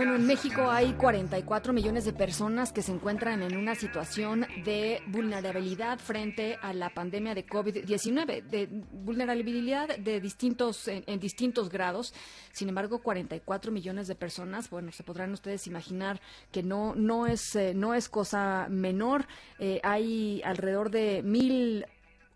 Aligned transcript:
Bueno, 0.00 0.14
en 0.14 0.26
México 0.26 0.70
hay 0.70 0.94
44 0.94 1.74
millones 1.74 2.06
de 2.06 2.14
personas 2.14 2.72
que 2.72 2.80
se 2.80 2.90
encuentran 2.90 3.42
en 3.42 3.54
una 3.54 3.74
situación 3.74 4.46
de 4.64 5.02
vulnerabilidad 5.08 5.98
frente 5.98 6.56
a 6.62 6.72
la 6.72 6.88
pandemia 6.88 7.34
de 7.34 7.46
COVID-19, 7.46 8.44
de 8.44 8.66
vulnerabilidad 8.92 9.98
de 9.98 10.18
distintos 10.22 10.88
en, 10.88 11.20
distintos 11.20 11.68
grados. 11.68 12.14
Sin 12.50 12.70
embargo, 12.70 13.02
44 13.02 13.70
millones 13.72 14.06
de 14.08 14.14
personas, 14.14 14.70
bueno, 14.70 14.90
se 14.90 15.02
podrán 15.02 15.32
ustedes 15.32 15.66
imaginar 15.66 16.18
que 16.50 16.62
no 16.62 16.94
no 16.94 17.26
es 17.26 17.54
eh, 17.54 17.74
no 17.74 17.92
es 17.92 18.08
cosa 18.08 18.68
menor. 18.70 19.26
Eh, 19.58 19.80
hay 19.82 20.40
alrededor 20.46 20.90
de 20.90 21.22
mil 21.22 21.84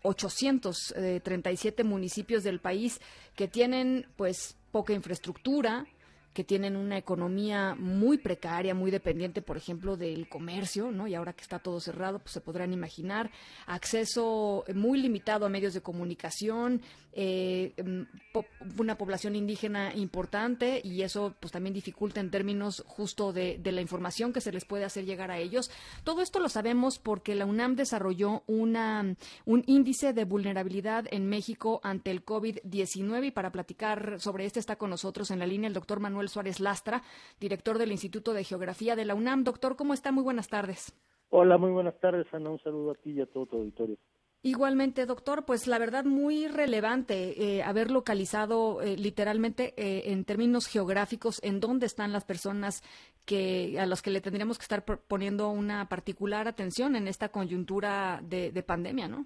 837 0.03 1.81
eh, 1.81 1.83
municipios 1.83 2.43
del 2.43 2.59
país 2.59 3.01
que 3.35 3.47
tienen 3.47 4.05
pues 4.17 4.55
poca 4.71 4.93
infraestructura, 4.93 5.87
que 6.35 6.43
tienen 6.43 6.75
una 6.75 6.97
economía 6.97 7.75
muy 7.79 8.17
precaria, 8.17 8.75
muy 8.75 8.91
dependiente, 8.91 9.41
por 9.41 9.55
ejemplo, 9.55 9.95
del 9.95 10.27
comercio, 10.27 10.91
¿no? 10.91 11.07
Y 11.07 11.15
ahora 11.15 11.31
que 11.31 11.41
está 11.41 11.59
todo 11.59 11.79
cerrado, 11.79 12.19
pues 12.19 12.33
se 12.33 12.41
podrán 12.41 12.73
imaginar 12.73 13.31
acceso 13.65 14.65
muy 14.75 14.99
limitado 15.01 15.45
a 15.45 15.49
medios 15.49 15.73
de 15.73 15.81
comunicación, 15.81 16.81
eh, 17.17 17.73
mm, 17.81 18.79
una 18.81 18.97
población 18.97 19.37
indígena 19.37 19.95
importante 19.95 20.81
y 20.83 21.03
eso 21.03 21.33
pues 21.39 21.53
también 21.53 21.73
dificulta 21.73 22.19
en 22.19 22.29
términos 22.29 22.83
justo 22.87 23.31
de, 23.31 23.57
la 23.63 23.79
información 23.79 24.33
que 24.33 24.41
se 24.41 24.51
les 24.51 24.65
puede 24.65 24.83
hacer 24.83 25.05
llegar 25.05 25.31
a 25.31 25.37
ellos. 25.37 25.71
Todo 26.03 26.21
esto 26.21 26.39
lo 26.39 26.49
sabemos 26.49 26.99
porque 26.99 27.33
la 27.33 27.45
UNAM 27.45 27.77
desarrolló 27.77 28.43
una, 28.47 29.15
un 29.45 29.63
índice 29.65 30.11
de 30.11 30.25
vulnerabilidad 30.25 31.05
en 31.09 31.29
México 31.29 31.79
ante 31.83 32.11
el 32.11 32.25
COVID-19 32.25 33.27
y 33.27 33.31
para 33.31 33.53
platicar 33.53 34.19
sobre 34.19 34.45
este 34.45 34.59
está 34.59 34.75
con 34.75 34.89
nosotros 34.89 35.31
en 35.31 35.39
la 35.39 35.47
línea 35.47 35.69
el 35.69 35.73
doctor 35.73 36.01
Manuel 36.01 36.24
Suárez 36.29 36.59
Lastra, 36.59 37.01
director 37.39 37.77
del 37.77 37.91
Instituto 37.91 38.33
de 38.33 38.43
Geografía 38.43 38.95
de 38.95 39.05
la 39.05 39.15
UNAM. 39.15 39.43
Doctor, 39.43 39.75
¿cómo 39.75 39.93
está? 39.93 40.11
Muy 40.11 40.23
buenas 40.23 40.49
tardes. 40.49 40.93
Hola, 41.29 41.57
muy 41.57 41.71
buenas 41.71 41.99
tardes, 41.99 42.27
Ana. 42.33 42.49
Un 42.49 42.59
saludo 42.59 42.91
a 42.91 42.95
ti 42.95 43.11
y 43.11 43.21
a 43.21 43.25
todo 43.25 43.45
tu 43.45 43.57
auditorio. 43.57 43.97
Igualmente, 44.45 45.07
doctor, 45.07 45.43
pues 45.43 45.65
la 45.65 45.79
verdad 45.79 46.05
muy 46.05 46.47
relevante 46.47 47.57
eh, 47.57 47.63
haber 47.63 47.89
localizado 47.89 48.79
eh, 48.79 48.95
literalmente 48.95 49.73
eh, 49.75 50.11
en 50.11 50.23
términos 50.23 50.67
geográficos 50.67 51.43
en 51.43 51.59
dónde 51.59 51.87
están 51.87 52.13
las 52.13 52.25
personas 52.25 52.83
que 53.25 53.79
a 53.79 53.87
las 53.87 54.03
que 54.03 54.11
le 54.11 54.21
tendríamos 54.21 54.59
que 54.59 54.61
estar 54.61 54.85
poniendo 54.85 55.49
una 55.49 55.89
particular 55.89 56.47
atención 56.47 56.95
en 56.95 57.07
esta 57.07 57.29
coyuntura 57.29 58.21
de, 58.21 58.51
pandemia, 58.61 59.07
¿no? 59.07 59.25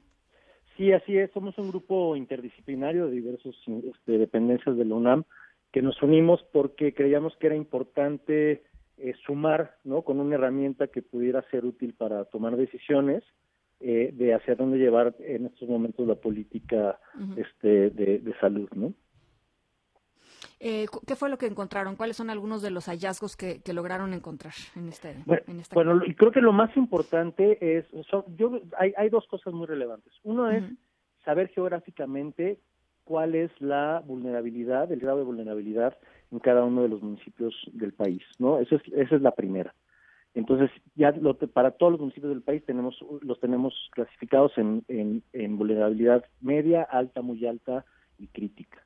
Sí, 0.78 0.94
así 0.94 1.18
es. 1.18 1.30
Somos 1.32 1.58
un 1.58 1.68
grupo 1.68 2.16
interdisciplinario 2.16 3.08
de 3.08 3.12
diversas 3.12 3.56
este, 3.68 4.18
dependencias 4.20 4.78
de 4.78 4.86
la 4.86 4.96
UNAM 4.96 5.26
que 5.72 5.82
nos 5.82 6.02
unimos 6.02 6.44
porque 6.52 6.94
creíamos 6.94 7.36
que 7.38 7.48
era 7.48 7.56
importante 7.56 8.64
sumar, 9.26 9.78
¿no? 9.84 10.02
Con 10.02 10.20
una 10.20 10.36
herramienta 10.36 10.88
que 10.88 11.02
pudiera 11.02 11.42
ser 11.50 11.66
útil 11.66 11.94
para 11.94 12.26
tomar 12.26 12.58
decisiones 12.58 13.24
eh, 13.82 14.12
de 14.14 14.34
hacia 14.34 14.56
dónde 14.56 14.78
llevar 14.78 15.16
en 15.20 15.46
estos 15.46 15.70
momentos 15.70 16.06
la 16.06 16.16
política 16.16 17.00
este, 17.38 17.90
de, 17.92 18.36
salud, 18.42 18.70
¿no? 18.76 18.94
Eh, 20.60 20.86
¿Qué 21.08 21.16
fue 21.16 21.30
lo 21.30 21.38
que 21.38 21.46
encontraron? 21.46 21.96
¿Cuáles 21.96 22.18
son 22.18 22.30
algunos 22.30 22.62
de 22.62 22.72
los 22.72 22.88
hallazgos 22.88 23.38
que, 23.38 23.62
lograron 23.72 24.14
encontrar 24.14 24.54
en 24.76 24.90
este? 24.90 25.16
Bueno, 25.26 25.44
bueno 25.74 26.02
y 26.06 26.14
creo 26.14 26.32
que 26.34 26.42
lo 26.42 26.52
más 26.52 26.76
importante 26.76 27.58
es, 27.62 27.86
yo, 28.36 28.60
hay, 28.78 28.94
hay 28.98 29.10
dos 29.10 29.26
cosas 29.28 29.54
muy 29.54 29.66
relevantes. 29.66 30.12
Uno 30.24 30.52
es 30.52 30.66
saber 31.24 31.48
geográficamente 31.48 32.60
cuál 33.10 33.34
es 33.34 33.50
la 33.60 34.04
vulnerabilidad, 34.06 34.92
el 34.92 35.00
grado 35.00 35.18
de 35.18 35.24
vulnerabilidad 35.24 35.98
en 36.32 36.38
cada 36.38 36.64
uno 36.64 36.84
de 36.84 36.90
los 36.90 37.02
municipios 37.02 37.56
del 37.74 37.92
país, 37.92 38.22
¿no? 38.38 38.60
Eso 38.60 38.76
es, 38.76 38.84
esa 38.94 39.16
es 39.16 39.22
la 39.24 39.32
primera. 39.32 39.74
Entonces, 40.36 40.70
ya 40.94 41.12
para 41.52 41.72
todos 41.72 41.94
los 41.94 42.02
municipios 42.02 42.32
del 42.32 42.44
país 42.44 42.64
tenemos 42.68 43.04
los 43.22 43.40
tenemos 43.40 43.74
clasificados 43.94 44.52
en, 44.60 44.84
en, 45.34 45.58
vulnerabilidad 45.58 46.24
media, 46.40 46.84
alta, 46.84 47.24
muy 47.24 47.44
alta 47.48 47.84
y 48.20 48.28
crítica. 48.28 48.78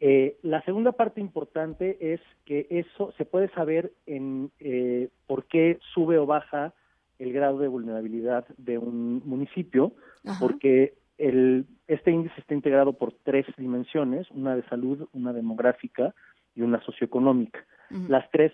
eh, 0.00 0.36
la 0.42 0.60
segunda 0.62 0.90
parte 0.90 1.20
importante 1.20 1.98
es 2.00 2.20
que 2.46 2.66
eso 2.68 3.12
se 3.16 3.24
puede 3.24 3.48
saber 3.50 3.92
en 4.06 4.50
eh, 4.58 5.08
por 5.28 5.44
qué 5.44 5.78
sube 5.94 6.18
o 6.18 6.26
baja 6.26 6.74
el 7.20 7.32
grado 7.32 7.60
de 7.60 7.68
vulnerabilidad 7.68 8.44
de 8.58 8.76
un 8.76 9.22
municipio, 9.24 9.92
porque 10.40 10.94
el, 11.18 11.66
este 11.86 12.10
índice 12.10 12.34
está 12.38 12.54
integrado 12.54 12.92
por 12.92 13.12
tres 13.24 13.46
dimensiones, 13.56 14.30
una 14.30 14.54
de 14.56 14.62
salud, 14.68 15.08
una 15.12 15.32
demográfica 15.32 16.14
y 16.54 16.62
una 16.62 16.80
socioeconómica. 16.84 17.64
Las 18.08 18.28
tres 18.30 18.52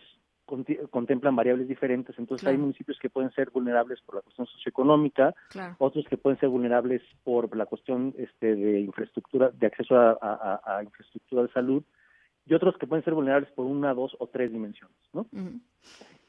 contemplan 0.90 1.34
variables 1.34 1.66
diferentes, 1.66 2.18
entonces 2.18 2.46
hay 2.46 2.58
municipios 2.58 2.98
que 2.98 3.08
pueden 3.08 3.30
ser 3.32 3.50
vulnerables 3.50 4.00
por 4.02 4.16
la 4.16 4.20
cuestión 4.20 4.46
socioeconómica, 4.48 5.34
otros 5.78 6.04
que 6.08 6.18
pueden 6.18 6.38
ser 6.38 6.50
vulnerables 6.50 7.00
por 7.24 7.56
la 7.56 7.64
cuestión 7.64 8.14
este, 8.18 8.54
de 8.54 8.80
infraestructura, 8.80 9.50
de 9.50 9.66
acceso 9.66 9.94
a, 9.96 10.80
infraestructura 10.84 11.44
de 11.44 11.52
salud, 11.52 11.82
y 12.44 12.54
otros 12.54 12.76
que 12.76 12.86
pueden 12.86 13.04
ser 13.04 13.14
vulnerables 13.14 13.50
por 13.52 13.64
una, 13.64 13.94
dos 13.94 14.14
o 14.18 14.26
tres 14.26 14.52
dimensiones, 14.52 14.96
¿no? 15.14 15.26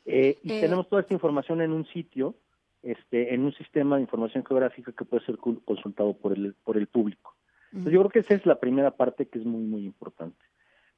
Eh, 0.05 0.37
y 0.43 0.53
eh, 0.53 0.61
tenemos 0.61 0.87
toda 0.87 1.01
esta 1.01 1.13
información 1.13 1.61
en 1.61 1.71
un 1.71 1.85
sitio, 1.87 2.35
este, 2.83 3.33
en 3.33 3.45
un 3.45 3.53
sistema 3.53 3.95
de 3.95 4.01
información 4.01 4.45
geográfica 4.45 4.91
que 4.91 5.05
puede 5.05 5.25
ser 5.25 5.37
consultado 5.37 6.13
por 6.13 6.33
el, 6.33 6.53
por 6.63 6.77
el 6.77 6.87
público. 6.87 7.33
yo 7.71 7.83
creo 7.83 8.09
que 8.09 8.19
esa 8.19 8.35
es 8.35 8.45
la 8.45 8.59
primera 8.59 8.91
parte 8.91 9.27
que 9.27 9.39
es 9.39 9.45
muy, 9.45 9.63
muy 9.63 9.85
importante. 9.85 10.43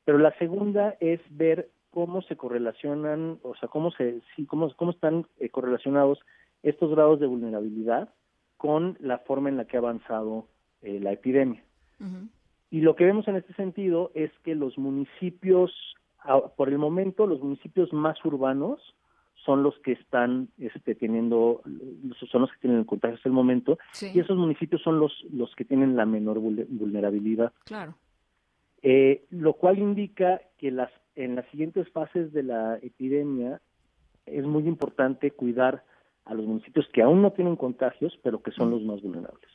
Pero 0.03 0.17
la 0.17 0.37
segunda 0.37 0.95
es 0.99 1.21
ver 1.29 1.69
cómo 1.91 2.21
se 2.23 2.35
correlacionan, 2.35 3.39
o 3.43 3.55
sea, 3.55 3.69
cómo 3.69 3.91
se, 3.91 4.19
sí, 4.35 4.45
cómo, 4.45 4.73
cómo 4.75 4.91
están 4.91 5.25
eh, 5.39 5.49
correlacionados 5.49 6.19
estos 6.63 6.91
grados 6.91 7.19
de 7.19 7.27
vulnerabilidad 7.27 8.09
con 8.57 8.97
la 8.99 9.19
forma 9.19 9.49
en 9.49 9.57
la 9.57 9.65
que 9.65 9.77
ha 9.77 9.79
avanzado 9.79 10.47
eh, 10.81 10.99
la 10.99 11.11
epidemia. 11.11 11.63
Y 12.69 12.81
lo 12.81 12.95
que 12.95 13.05
vemos 13.05 13.27
en 13.27 13.37
este 13.37 13.53
sentido 13.53 14.11
es 14.15 14.31
que 14.43 14.55
los 14.55 14.77
municipios, 14.77 15.71
por 16.57 16.69
el 16.69 16.77
momento, 16.77 17.25
los 17.25 17.41
municipios 17.41 17.93
más 17.93 18.23
urbanos 18.25 18.81
son 19.45 19.63
los 19.63 19.77
que 19.79 19.93
están 19.93 20.49
este, 20.57 20.95
teniendo, 20.95 21.61
son 22.31 22.41
los 22.41 22.51
que 22.51 22.59
tienen 22.59 22.79
el 22.79 22.85
contagio 22.85 23.15
hasta 23.15 23.29
el 23.29 23.33
momento, 23.33 23.77
y 24.01 24.19
esos 24.19 24.37
municipios 24.37 24.81
son 24.81 24.99
los, 24.99 25.25
los 25.31 25.53
que 25.55 25.65
tienen 25.65 25.95
la 25.95 26.05
menor 26.05 26.39
vulnerabilidad. 26.39 27.53
Claro. 27.65 27.95
Eh, 28.81 29.25
lo 29.29 29.53
cual 29.53 29.79
indica 29.79 30.41
que 30.57 30.71
las 30.71 30.91
en 31.15 31.35
las 31.35 31.45
siguientes 31.47 31.89
fases 31.91 32.33
de 32.33 32.43
la 32.43 32.77
epidemia 32.81 33.61
es 34.25 34.43
muy 34.43 34.67
importante 34.67 35.31
cuidar 35.31 35.83
a 36.25 36.33
los 36.33 36.45
municipios 36.45 36.87
que 36.91 37.01
aún 37.01 37.21
no 37.21 37.31
tienen 37.31 37.55
contagios, 37.55 38.19
pero 38.21 38.43
que 38.43 38.51
son 38.51 38.69
los 38.71 38.81
más 38.83 39.01
vulnerables 39.01 39.49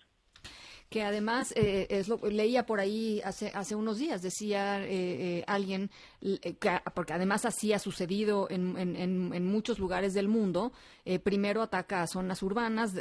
que 0.91 1.05
además 1.05 1.53
eh, 1.57 1.87
es 1.89 2.09
lo 2.09 2.17
leía 2.17 2.67
por 2.67 2.81
ahí 2.81 3.23
hace 3.25 3.53
hace 3.55 3.77
unos 3.77 3.99
días 3.99 4.23
decía 4.23 4.83
eh, 4.83 4.89
eh, 4.91 5.45
alguien 5.47 5.89
que, 6.21 6.81
porque 6.95 7.13
además 7.13 7.45
así 7.45 7.73
ha 7.73 7.79
sucedido 7.79 8.49
en, 8.51 8.77
en, 8.77 9.47
muchos 9.47 9.79
lugares 9.79 10.13
del 10.13 10.29
mundo 10.29 10.73
primero 11.23 11.63
ataca 11.63 12.03
a 12.03 12.07
zonas 12.07 12.43
urbanas 12.43 12.95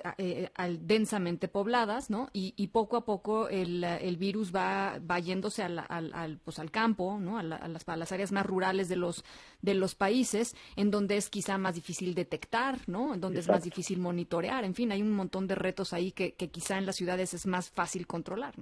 al, 0.56 0.88
densamente 0.88 1.48
pobladas 1.48 2.10
no 2.10 2.30
y, 2.32 2.68
poco 2.68 2.96
a 2.96 3.06
poco 3.06 3.50
el, 3.50 3.84
el 3.84 4.18
virus 4.18 4.56
va, 4.56 5.00
va 5.00 5.20
yéndose 5.20 5.64
al, 5.64 5.80
al, 5.90 6.40
pues 6.46 6.60
al 6.60 6.72
campo 6.72 7.18
no 7.20 7.40
a, 7.40 7.44
las, 7.44 7.90
a 7.90 7.98
las 7.98 8.12
áreas 8.12 8.32
más 8.32 8.46
rurales 8.46 8.88
de 8.88 8.96
los 8.96 9.26
de 9.62 9.74
los 9.74 9.96
países 9.96 10.56
en 10.76 10.92
donde 10.92 11.18
es 11.18 11.30
quizá 11.30 11.58
más 11.58 11.76
difícil 11.76 12.14
detectar 12.14 12.80
no 12.88 13.16
en 13.16 13.20
donde 13.20 13.40
es 13.40 13.48
más 13.50 13.64
difícil 13.64 14.00
monitorear. 14.00 14.64
En 14.64 14.76
fin 14.76 14.92
hay 14.92 15.02
un 15.02 15.12
montón 15.12 15.48
de 15.48 15.56
retos 15.56 15.92
ahí 15.92 16.12
que, 16.12 16.36
que 16.36 16.50
quizá 16.50 16.78
en 16.78 16.86
las 16.86 16.96
ciudades 16.96 17.34
es 17.34 17.46
más 17.46 17.70
fácil 17.70 17.79
controlar. 18.06 18.54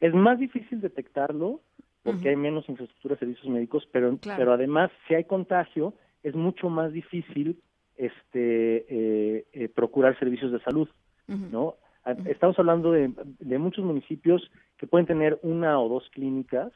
Es 0.00 0.14
más 0.14 0.38
difícil 0.38 0.80
detectarlo 0.80 1.60
porque 2.02 2.30
hay 2.30 2.36
menos 2.36 2.68
infraestructura 2.68 3.14
de 3.14 3.20
servicios 3.20 3.48
médicos, 3.48 3.88
pero, 3.92 4.18
pero 4.36 4.52
además 4.52 4.90
si 5.06 5.14
hay 5.14 5.24
contagio 5.24 5.94
es 6.24 6.34
mucho 6.34 6.68
más 6.68 6.92
difícil 6.92 7.60
este 7.96 8.86
eh, 8.88 9.46
eh, 9.52 9.68
procurar 9.68 10.18
servicios 10.18 10.50
de 10.50 10.60
salud, 10.60 10.88
¿no? 11.28 11.76
Ah, 12.04 12.16
estamos 12.26 12.58
hablando 12.58 12.90
de, 12.90 13.12
de 13.38 13.58
muchos 13.58 13.84
municipios 13.84 14.50
que 14.76 14.88
pueden 14.88 15.06
tener 15.06 15.38
una 15.42 15.78
o 15.78 15.88
dos 15.88 16.08
clínicas, 16.10 16.72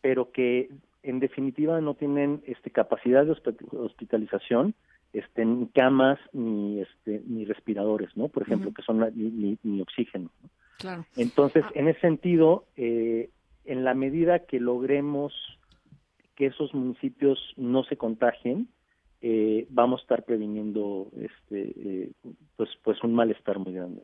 pero 0.00 0.32
que 0.32 0.70
en 1.02 1.20
definitiva 1.20 1.80
no 1.80 1.94
tienen 1.94 2.42
este 2.46 2.70
capacidad 2.70 3.26
de 3.26 3.36
hospitalización, 3.72 4.74
este, 5.12 5.44
ni 5.44 5.66
camas 5.68 6.18
ni 6.32 6.80
este 6.80 7.22
ni 7.26 7.44
respiradores, 7.44 8.16
¿no? 8.16 8.28
Por 8.28 8.42
ejemplo, 8.42 8.72
que 8.72 8.82
son 8.82 9.00
ni, 9.14 9.58
ni, 9.62 9.80
oxígeno. 9.80 10.30
Entonces, 11.16 11.64
ah. 11.66 11.72
en 11.74 11.88
ese 11.88 12.00
sentido, 12.00 12.66
eh, 12.76 13.30
en 13.64 13.84
la 13.84 13.94
medida 13.94 14.40
que 14.40 14.60
logremos 14.60 15.32
que 16.36 16.46
esos 16.46 16.74
municipios 16.74 17.38
no 17.56 17.84
se 17.84 17.96
contagien, 17.96 18.68
eh, 19.26 19.66
vamos 19.70 20.00
a 20.00 20.02
estar 20.02 20.24
previniendo 20.26 21.10
este 21.16 21.72
eh, 21.76 22.12
pues 22.56 22.68
pues 22.82 23.02
un 23.02 23.14
malestar 23.14 23.58
muy 23.58 23.72
grande 23.72 24.02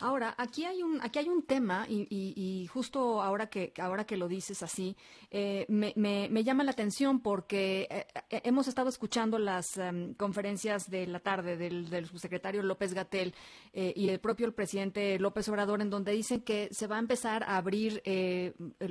ahora 0.00 0.34
aquí 0.38 0.64
hay 0.64 0.82
un 0.82 1.00
aquí 1.02 1.20
hay 1.20 1.28
un 1.28 1.44
tema 1.44 1.86
y, 1.88 2.66
justo 2.66 3.22
ahora 3.22 3.46
que 3.46 3.72
ahora 3.78 4.04
que 4.06 4.16
lo 4.16 4.26
dices 4.26 4.64
así 4.64 4.96
eh, 5.30 5.66
me, 5.68 5.94
me, 5.94 6.42
llama 6.42 6.64
la 6.64 6.72
atención 6.72 7.20
porque 7.20 8.06
hemos 8.28 8.66
estado 8.66 8.88
escuchando 8.88 9.38
las 9.38 9.78
em, 9.78 10.14
conferencias 10.14 10.90
de 10.90 11.06
la 11.06 11.20
tarde 11.20 11.56
del, 11.56 11.88
del 11.88 12.06
subsecretario 12.06 12.60
López 12.64 12.92
Gatel 12.92 13.34
y 13.72 14.08
el 14.08 14.18
propio 14.18 14.46
el 14.46 14.52
presidente 14.52 15.16
López 15.20 15.48
Obrador 15.48 15.80
en 15.80 15.90
donde 15.90 16.10
dicen 16.10 16.40
que 16.40 16.68
se 16.72 16.88
va 16.88 16.96
a 16.96 17.00
empezar 17.00 17.44
a 17.44 17.56
abrir 17.56 18.02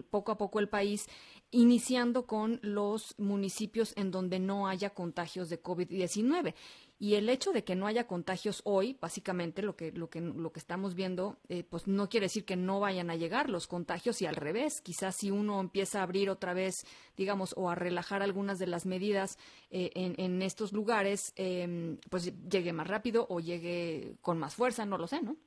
poco 0.10 0.32
a 0.32 0.38
poco 0.38 0.62
el 0.62 0.70
país 0.70 1.10
iniciando 1.56 2.26
con 2.26 2.60
los 2.62 3.18
municipios 3.18 3.96
en 3.96 4.12
donde 4.12 4.40
no 4.40 4.68
haya 4.68 4.90
contagios 4.90 5.50
de 5.50 5.64
COVID-19. 5.64 6.54
Y 7.00 7.16
el 7.16 7.30
hecho 7.30 7.54
de 7.54 7.64
que 7.64 7.76
no 7.76 7.88
haya 7.88 8.08
contagios 8.08 8.62
hoy, 8.66 8.98
básicamente 9.00 9.62
lo 9.62 9.78
que, 9.78 9.94
lo 9.94 10.10
que, 10.10 10.20
lo 10.20 10.52
que 10.52 10.60
estamos 10.60 10.96
viendo, 10.96 11.38
eh, 11.48 11.64
pues 11.64 11.88
no 11.88 12.10
quiere 12.10 12.26
decir 12.26 12.44
que 12.44 12.58
no 12.58 12.82
vayan 12.82 13.10
a 13.10 13.16
llegar 13.16 13.50
los 13.50 13.68
contagios 13.68 14.22
y 14.22 14.26
al 14.26 14.36
revés. 14.36 14.82
Quizás 14.82 15.16
si 15.16 15.32
uno 15.32 15.62
empieza 15.62 16.02
a 16.02 16.04
abrir 16.04 16.30
otra 16.30 16.54
vez, 16.54 16.86
digamos, 17.16 17.54
o 17.58 17.70
a 17.70 17.76
relajar 17.76 18.22
algunas 18.22 18.60
de 18.60 18.68
las 18.68 18.86
medidas 18.86 19.38
eh, 19.72 19.92
en, 19.96 20.42
estos 20.42 20.74
lugares, 20.74 21.34
em, 21.38 21.98
pues 22.10 22.34
llegue 22.50 22.74
más 22.74 22.88
rápido 22.88 23.28
o 23.30 23.40
llegue 23.40 24.16
con 24.22 24.38
más 24.40 24.56
fuerza, 24.56 24.86
no 24.86 24.98
lo 24.98 25.08
sé, 25.08 25.22
¿no? 25.22 25.38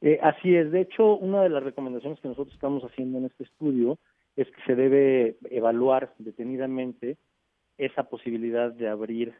Eh, 0.00 0.18
así 0.20 0.54
es. 0.54 0.72
De 0.72 0.80
hecho, 0.80 1.16
una 1.16 1.42
de 1.42 1.48
las 1.48 1.62
recomendaciones 1.62 2.20
que 2.20 2.28
nosotros 2.28 2.54
estamos 2.54 2.82
haciendo 2.82 3.18
en 3.18 3.26
este 3.26 3.44
estudio 3.44 3.98
es 4.38 4.46
que 4.52 4.62
se 4.66 4.76
debe 4.76 5.36
evaluar 5.50 6.14
detenidamente 6.18 7.16
esa 7.76 8.04
posibilidad 8.04 8.70
de 8.70 8.88
abrir, 8.88 9.34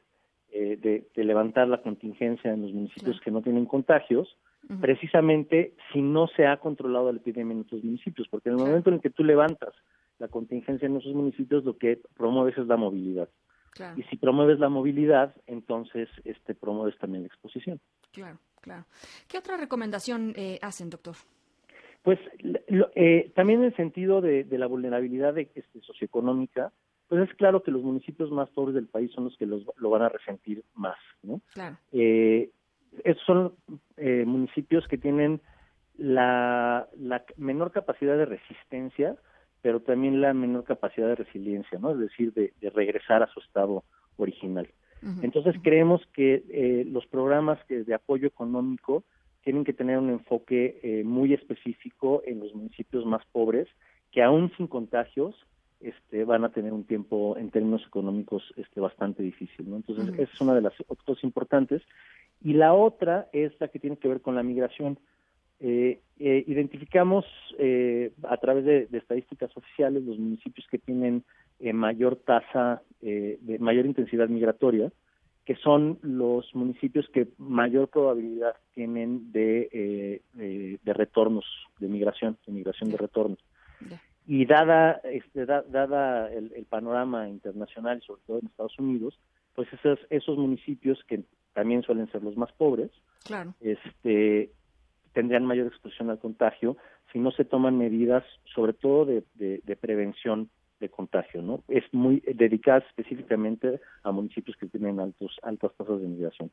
eh, 0.50 0.76
de, 1.14 1.24
levantar 1.24 1.68
la 1.68 1.80
contingencia 1.82 2.52
en 2.52 2.62
los 2.62 2.72
municipios 2.72 3.20
que 3.20 3.30
no 3.30 3.40
tienen 3.40 3.64
contagios, 3.64 4.36
precisamente 4.80 5.72
si 5.92 6.02
no 6.02 6.26
se 6.26 6.46
ha 6.46 6.56
controlado 6.56 7.12
la 7.12 7.18
epidemia 7.18 7.54
en 7.54 7.60
otros 7.60 7.84
municipios, 7.84 8.26
porque 8.28 8.48
en 8.48 8.56
el 8.56 8.60
momento 8.60 8.90
en 8.90 8.96
el 8.96 9.00
que 9.00 9.10
tú 9.10 9.22
levantas 9.22 9.72
la 10.18 10.26
contingencia 10.26 10.86
en 10.86 10.96
esos 10.96 11.14
municipios, 11.14 11.64
lo 11.64 11.78
que 11.78 12.00
promueves 12.16 12.58
es 12.58 12.66
la 12.66 12.76
movilidad. 12.76 13.28
Y 13.96 14.02
si 14.02 14.16
promueves 14.16 14.58
la 14.58 14.68
movilidad, 14.68 15.32
entonces 15.46 16.08
este 16.24 16.56
promueves 16.56 16.98
también 16.98 17.22
la 17.22 17.28
exposición. 17.28 17.80
Claro, 18.10 18.40
claro. 18.60 18.84
¿Qué 19.28 19.38
otra 19.38 19.56
recomendación 19.56 20.32
eh, 20.34 20.58
hacen, 20.60 20.90
doctor? 20.90 21.14
Pues 22.08 22.20
eh, 22.94 23.30
también 23.34 23.60
en 23.60 23.66
el 23.66 23.76
sentido 23.76 24.22
de, 24.22 24.46
la 24.52 24.66
vulnerabilidad 24.66 25.34
de, 25.34 25.50
este, 25.54 25.82
socioeconómica, 25.82 26.72
pues 27.06 27.28
es 27.28 27.36
claro 27.36 27.62
que 27.62 27.70
los 27.70 27.82
municipios 27.82 28.30
más 28.30 28.48
pobres 28.48 28.74
del 28.74 28.86
país 28.86 29.12
son 29.12 29.24
los 29.24 29.36
que 29.36 29.44
los, 29.44 29.62
lo 29.76 29.90
van 29.90 30.00
a 30.00 30.08
resentir 30.08 30.64
más, 30.74 30.96
¿no? 31.22 31.42
Claro. 31.52 31.76
Eh, 31.92 32.48
esos 33.04 33.22
son 33.26 33.52
eh, 33.98 34.24
municipios 34.26 34.88
que 34.88 34.96
tienen 34.96 35.42
la, 35.98 36.88
la 36.96 37.24
menor 37.36 37.72
capacidad 37.72 38.16
de 38.16 38.24
resistencia, 38.24 39.14
pero 39.60 39.80
también 39.80 40.22
la 40.22 40.32
menor 40.32 40.64
capacidad 40.64 41.08
de 41.08 41.16
resiliencia, 41.16 41.78
¿no? 41.78 41.90
Es 41.90 41.98
decir, 41.98 42.32
de, 42.32 42.54
regresar 42.70 43.22
a 43.22 43.30
su 43.34 43.40
estado 43.40 43.84
original. 44.16 44.66
Entonces 45.20 45.56
creemos 45.62 46.00
que 46.14 46.42
eh, 46.48 46.86
los 46.90 47.06
programas 47.06 47.62
que 47.66 47.84
de 47.84 47.92
apoyo 47.92 48.26
económico 48.26 49.04
tienen 49.42 49.64
que 49.64 49.72
tener 49.72 49.98
un 49.98 50.10
enfoque 50.10 50.78
eh, 50.82 51.04
muy 51.04 51.32
específico 51.32 52.22
en 52.26 52.40
los 52.40 52.54
municipios 52.54 53.04
más 53.06 53.24
pobres, 53.32 53.68
que 54.12 54.22
aún 54.22 54.50
sin 54.56 54.66
contagios 54.66 55.34
este, 55.80 56.24
van 56.24 56.44
a 56.44 56.50
tener 56.50 56.72
un 56.72 56.84
tiempo 56.84 57.36
en 57.36 57.50
términos 57.50 57.82
económicos 57.86 58.42
este, 58.56 58.80
bastante 58.80 59.22
difícil. 59.22 59.68
¿no? 59.68 59.76
Entonces, 59.76 60.08
esa 60.14 60.32
es 60.32 60.40
una 60.40 60.54
de 60.54 60.62
las 60.62 60.74
cosas 61.04 61.22
importantes. 61.24 61.82
Y 62.42 62.54
la 62.54 62.72
otra 62.72 63.28
es 63.32 63.52
la 63.60 63.68
que 63.68 63.78
tiene 63.78 63.96
que 63.96 64.08
ver 64.08 64.20
con 64.20 64.34
la 64.34 64.42
migración. 64.42 64.98
Eh, 65.60 66.00
eh, 66.18 66.44
identificamos 66.46 67.24
a 68.22 68.36
través 68.36 68.64
de, 68.64 68.86
de, 68.86 68.98
estadísticas 68.98 69.56
oficiales 69.56 70.04
los 70.04 70.18
municipios 70.18 70.66
que 70.70 70.78
tienen 70.78 71.24
mayor 71.60 72.14
tasa, 72.16 72.82
de 73.00 73.56
mayor 73.58 73.84
intensidad 73.86 74.28
migratoria, 74.28 74.92
que 75.48 75.56
son 75.56 75.98
los 76.02 76.54
municipios 76.54 77.08
que 77.08 77.28
mayor 77.38 77.88
probabilidad 77.88 78.54
tienen 78.74 79.32
de, 79.32 79.70
eh, 79.72 80.78
de, 80.84 80.92
retornos, 80.92 81.46
de 81.78 81.88
migración, 81.88 82.36
de 82.46 82.52
migración 82.52 82.90
de 82.90 82.98
retornos. 82.98 83.38
Y 84.26 84.44
dada, 84.44 85.00
este, 85.04 85.46
dada 85.46 86.30
el, 86.30 86.66
panorama 86.68 87.30
internacional, 87.30 88.02
sobre 88.02 88.20
todo 88.26 88.40
en 88.40 88.46
Estados 88.48 88.78
Unidos, 88.78 89.18
pues 89.54 89.72
esos, 89.72 89.98
esos 90.10 90.36
municipios 90.36 91.02
que 91.08 91.22
también 91.54 91.82
suelen 91.82 92.12
ser 92.12 92.22
los 92.22 92.36
más 92.36 92.52
pobres, 92.52 92.90
claro. 93.24 93.54
este, 93.60 94.52
tendrían 95.14 95.46
mayor 95.46 95.68
exposición 95.68 96.10
al 96.10 96.18
contagio 96.18 96.76
si 97.10 97.20
no 97.20 97.30
se 97.30 97.46
toman 97.46 97.78
medidas, 97.78 98.22
sobre 98.54 98.74
todo 98.74 99.06
de, 99.06 99.24
de 99.38 99.76
prevención 99.76 100.50
de 100.80 100.88
contagio, 100.88 101.42
¿no? 101.42 101.62
Es 101.68 101.84
muy 101.92 102.20
dedicada 102.20 102.78
específicamente 102.88 103.80
a 104.02 104.12
municipios 104.12 104.56
que 104.56 104.66
tienen 104.66 105.00
altos 105.00 105.36
altas 105.42 105.72
tasas 105.76 106.00
de 106.00 106.06
migración. 106.06 106.50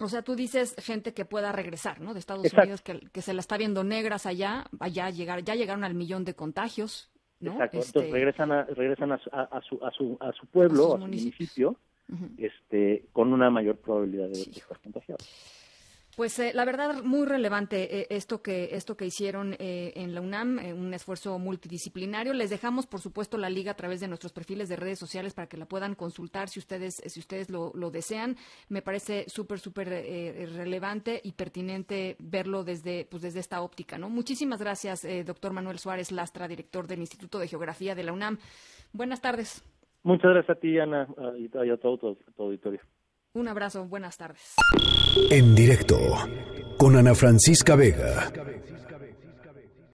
O 0.00 0.08
sea, 0.08 0.22
tú 0.22 0.36
dices 0.36 0.76
gente 0.78 1.12
que 1.12 1.24
pueda 1.24 1.50
regresar, 1.50 2.00
¿no? 2.00 2.14
De 2.14 2.20
Estados 2.20 2.52
Unidos 2.52 2.82
que, 2.82 3.00
que, 3.12 3.20
se 3.20 3.34
la 3.34 3.40
está 3.40 3.56
viendo 3.56 3.82
negras 3.82 4.26
allá, 4.26 4.64
allá 4.78 5.10
llegar, 5.10 5.42
ya 5.42 5.56
llegaron 5.56 5.82
al 5.82 5.94
millón 5.94 6.24
de 6.24 6.34
contagios, 6.34 7.10
¿no? 7.40 7.52
Exacto. 7.52 7.78
Entonces 7.78 7.96
este 8.02 8.12
regresan 8.12 8.52
a 8.52 8.64
regresan 8.64 9.12
a, 9.12 9.14
a, 9.14 9.60
su 9.62 9.84
a 9.84 9.90
su 9.90 10.16
a 10.20 10.32
su 10.32 10.46
pueblo, 10.46 10.94
a, 10.94 10.98
su 10.98 10.98
municipio, 10.98 11.76
este 12.36 13.06
con 13.12 13.32
una 13.32 13.50
mayor 13.50 13.76
probabilidad 13.78 14.28
de, 14.28 14.40
estar 14.40 14.78
contagiados. 14.80 15.57
Pues 16.18 16.36
eh, 16.40 16.50
la 16.52 16.64
verdad 16.64 17.04
muy 17.04 17.28
relevante 17.28 18.00
eh, 18.00 18.06
esto 18.10 18.42
que 18.42 18.70
esto 18.72 18.96
que 18.96 19.06
hicieron 19.06 19.54
eh, 19.60 19.92
en 19.94 20.16
la 20.16 20.20
UNAM, 20.20 20.58
un 20.76 20.92
esfuerzo 20.92 21.38
multidisciplinario. 21.38 22.32
Les 22.32 22.50
dejamos 22.50 22.88
por 22.88 22.98
supuesto 22.98 23.38
la 23.38 23.48
liga 23.48 23.70
a 23.70 23.76
través 23.76 24.00
de 24.00 24.08
nuestros 24.08 24.32
perfiles 24.32 24.68
de 24.68 24.74
redes 24.74 24.98
sociales 24.98 25.32
para 25.32 25.46
que 25.46 25.56
la 25.56 25.66
puedan 25.66 25.94
consultar 25.94 26.48
si 26.48 26.58
ustedes 26.58 26.94
si 27.06 27.20
ustedes 27.20 27.50
lo, 27.50 27.70
desean. 27.92 28.34
Me 28.68 28.82
parece 28.82 29.28
súper 29.28 29.60
súper 29.60 29.90
relevante 29.90 31.20
y 31.22 31.34
pertinente 31.34 32.16
verlo 32.18 32.64
desde 32.64 33.06
pues 33.08 33.22
desde 33.22 33.38
esta 33.38 33.62
óptica, 33.62 33.96
¿no? 33.96 34.10
Muchísimas 34.10 34.60
gracias, 34.60 35.06
doctor 35.24 35.52
Manuel 35.52 35.78
Suárez 35.78 36.10
Lastra, 36.10 36.48
director 36.48 36.88
del 36.88 36.98
Instituto 36.98 37.38
de 37.38 37.46
Geografía 37.46 37.94
de 37.94 38.02
la 38.02 38.12
UNAM. 38.12 38.38
Buenas 38.92 39.20
tardes. 39.20 39.64
Muchas 40.02 40.32
gracias 40.32 40.56
a 40.56 40.60
ti, 40.60 40.80
Ana, 40.80 41.06
y 41.38 41.70
a 41.70 41.76
todo 41.76 41.96
tu 41.96 42.42
auditorio. 42.42 42.80
Un 43.34 43.46
abrazo, 43.48 43.84
buenas 43.84 44.16
tardes. 44.16 44.54
En 45.30 45.54
directo 45.54 45.98
con 46.78 46.96
Ana 46.96 47.14
Francisca 47.14 47.76
Vega. 47.76 48.32